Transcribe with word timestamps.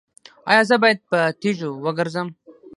ایا 0.49 0.61
زه 0.69 0.75
باید 0.83 0.99
په 1.09 1.19
تیږو 1.39 1.69
وګرځم؟ 1.85 2.27